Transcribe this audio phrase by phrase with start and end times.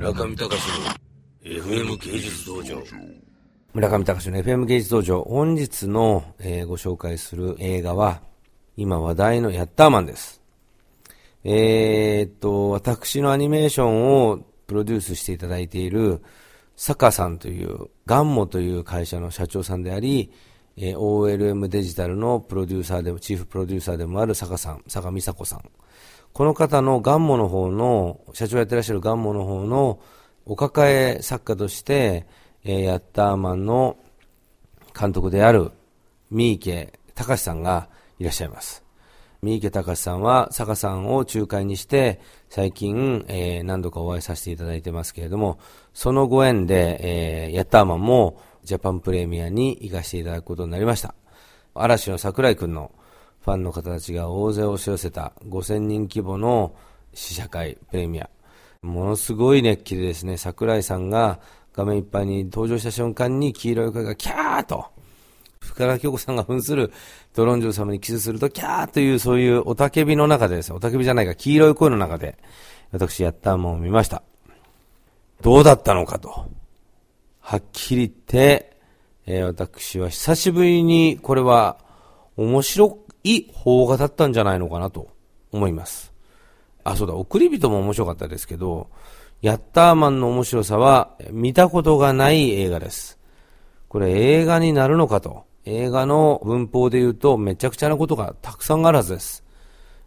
[0.00, 0.54] 村上隆の
[1.44, 2.82] FM 芸術道場。
[3.74, 5.22] 村上隆の FM 芸術道場。
[5.24, 8.22] 本日の、えーご紹介する映画は、
[8.78, 10.40] 今話題のヤッターマンです。
[11.44, 16.22] えーっと、私のアニメーションをプロデュースしていただいている、
[16.76, 20.32] 坂さんという、ガンモという会社の社長さんであり、
[20.78, 25.60] えー OLM デジタルのプロデューサーでも、チーフプロデューサーでもある坂さん、坂美佐子さん。
[26.32, 30.00] この方のガンモの方の、社長やってらっしゃるガンモの方の
[30.46, 32.26] お抱え作家として、
[32.64, 33.96] えーヤッターマンの
[34.98, 35.70] 監督である
[36.30, 38.84] 三池隆さんがいらっしゃいます。
[39.42, 45.58] 三池隆さんは坂さんを仲介にして、最近、えー何度かお会いさせていただいてますけれども、
[45.94, 51.14] そのご縁で、えーヤッターマンもジャパンプレミアに行かせていただくことになりました。
[51.74, 52.92] 嵐の桜井くんの
[53.44, 56.74] ファンの方たちが大勢押し寄せた5000人規模の
[57.14, 58.28] 試写会プレミア。
[58.82, 61.40] ものすごい熱気でですね、桜井さんが
[61.74, 64.86] 画面いっぱいに登場した瞬間に黄色い声がキャーと、
[65.60, 66.92] 深田恭子さんが扮する
[67.34, 72.38] ドロンジョ様にキスするとキャーというそういうおたけびの中でですね、おたけびじゃないか、黄色い声の中で、
[72.92, 74.22] 私やったもんを見ました。
[75.42, 76.46] どうだったのかと。
[77.40, 78.76] はっきり言って、
[79.26, 81.78] えー私は久しぶりにこれは
[82.36, 85.08] 面白い邦画だったんじゃないのかなと
[85.52, 86.12] 思います。
[86.84, 88.88] あ、そうだ、送り人も面白かったですけど、
[89.42, 93.18] ヤッターマンの面白さは見たことがない映画です。
[93.88, 95.44] これ映画になるのかと。
[95.66, 99.44] 映画の文法で言うとめちゃくちゃなことがたくさんあるはずです。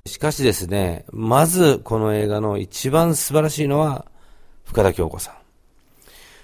[0.05, 4.05] しかしですね、まずこの映画の一番素晴らしいのは
[4.63, 5.35] 深田恭子さん。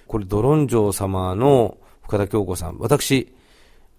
[0.08, 2.78] これドロンジョー様の深田恭子さん。
[2.80, 3.34] 私、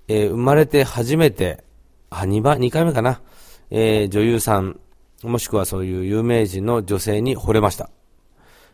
[0.08, 1.64] えー生まれて初めて、
[2.10, 3.22] あ、2番、2回目かな。
[3.70, 4.80] えー女優さん、
[5.22, 7.88] もしくはそういう有名人の女性に惚れました。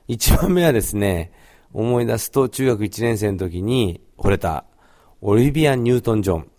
[0.08, 1.32] 1番目はですね、
[1.72, 4.64] 思い出すと中学1年生の時に惚れた、
[5.20, 6.50] オリビア・ニュートン・ジョン。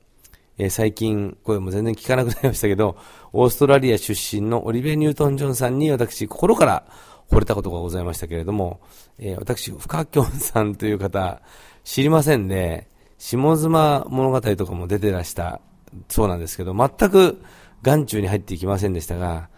[0.60, 2.96] えー最近、声も全然聞かなくなりましたけど、
[3.34, 6.86] オーストラリア出身のオリビア・ニュートン・ジョンさんに私、心から
[7.32, 8.82] 惚れたことがございましたけれども、
[9.18, 11.42] えー私、深きょんさんという方、
[11.84, 12.88] 知りませんで、
[13.18, 15.60] 下妻物語とかも出てらした
[16.10, 17.42] そうなんですけど、全く
[17.84, 19.50] 眼中に入っていきませんでしたが、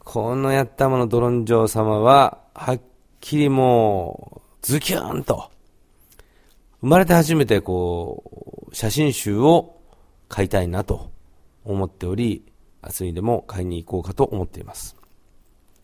[0.00, 2.80] このやったものドロンジョー様は、はっ
[3.20, 5.50] きりもう、ズキューンと、
[6.80, 9.80] 生まれて初めてこう、写真集を
[10.28, 11.10] 買いたいなと
[11.64, 12.44] 思っており、
[12.84, 14.96] 明日にでも買いに行こうかと思っています。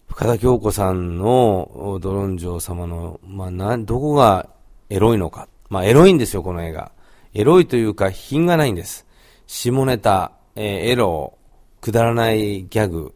[0.06, 4.48] 深田恭子さんのドロンジョー様の、まあ、な、どこが
[4.91, 5.48] エロいのか。
[5.69, 6.92] まあ、エロいんですよ、この映画。
[7.34, 9.06] エロいというか、品がないんです。
[9.54, 11.36] 下ネタ、えーエロ、
[11.82, 13.14] くだらないギャグ、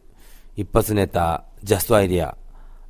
[0.55, 2.37] 一発ネタ、ジャストアイディア、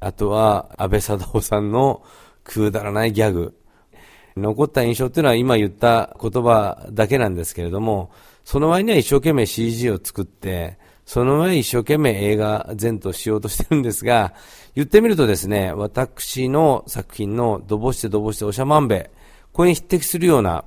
[0.02, 2.04] あとは、安倍貞夫さんの
[2.44, 3.58] くだらないギャグ。
[4.36, 8.12] 残った印象っていうのは今言った言葉だけなんですけれども、
[8.44, 14.34] その前には一生懸命 CG を作って、その前一生懸命映画前としようとしてるんですが、
[14.76, 19.10] 言ってみるとですね、私の作品のドボしてドボしておしゃまんべ、
[19.54, 20.66] これに匹敵するような、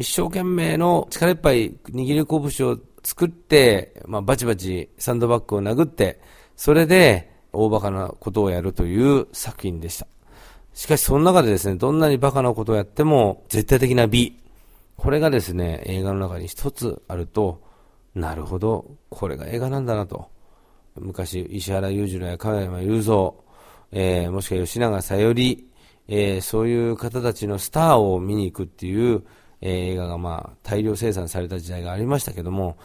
[0.00, 6.22] 一生懸命の力いっぱい握り拳を作って、まあ、バチバチサンドバッグを殴って、
[6.56, 10.06] それで大バカなことをやるという作品でした。
[10.72, 14.38] しかしその中でですね、どんなにバカなことをやっても絶対的な美。
[14.96, 17.60] これがですね、映画の中に一つあると、
[18.14, 20.30] なるほど、これが映画なんだなと。
[20.96, 23.32] 昔、石原裕次郎や加山雄三、
[23.92, 25.40] えーもしくは吉永小百合、
[26.08, 29.24] えーそういう方たちのスターを見に行くっていう、
[29.60, 32.76] え映画がまあ大量生産された時代がありましたけども、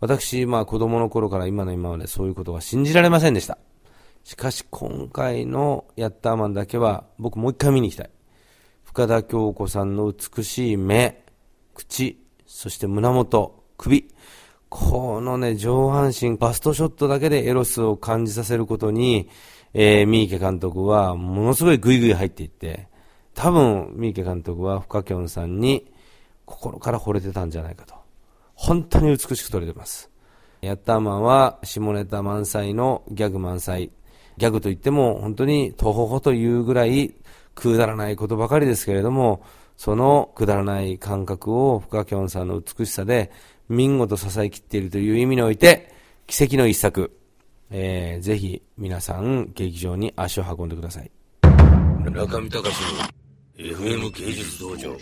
[0.00, 3.58] 私、まあ子供の頃から今の今までそういうことが信じられませんでした。
[4.24, 8.10] しかし今回のヤッターマンだけは僕もう一回見に行きたい。
[8.82, 11.24] 深田恭子さんの美しい目、
[11.74, 14.08] 口、そして胸元、首。
[14.68, 19.28] このね、上半身、バストショットだけでエロスを感じさせることに、
[19.72, 22.88] えー、三池監督はものすごいグイグイ入っていって、
[23.34, 25.92] 多分三池監督は深きょんさんに
[26.46, 27.94] 心から惚れてたんじゃないかと。
[28.54, 30.10] 本当に美しく撮れてます。
[30.60, 33.90] ヤッターマンは下ネタ満載のギャグ満載。
[34.36, 37.14] ギャグといっても本当にとほほというぐらい
[37.54, 39.42] くだらないことばかりですけれども、
[39.76, 43.30] そのくだらない感覚を深きょんさんの美しさで
[43.68, 45.92] 見事支えきっているという意味において、
[46.26, 47.18] 奇跡の一作。
[47.70, 51.10] えー、ぜひ皆さん劇場に足を運んでください。
[52.04, 52.68] 村上隆の
[53.56, 54.96] FM 芸術道場。